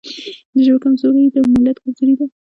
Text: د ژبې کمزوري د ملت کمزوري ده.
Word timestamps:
د 0.53 0.55
ژبې 0.65 0.79
کمزوري 0.83 1.23
د 1.33 1.35
ملت 1.53 1.77
کمزوري 1.83 2.13
ده. 2.19 2.25